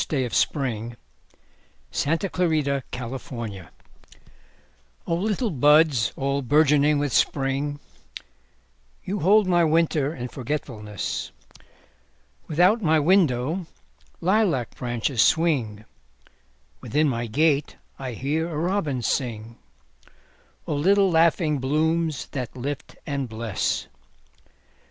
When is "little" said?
5.13-5.51, 20.73-21.11